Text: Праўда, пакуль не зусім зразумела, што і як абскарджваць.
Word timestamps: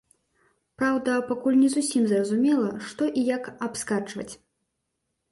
Праўда, 0.81 1.17
пакуль 1.31 1.57
не 1.63 1.67
зусім 1.73 2.07
зразумела, 2.11 2.71
што 2.93 3.09
і 3.21 3.25
як 3.27 3.43
абскарджваць. 3.67 4.29